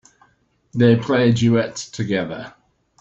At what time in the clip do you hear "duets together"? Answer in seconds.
1.31-2.55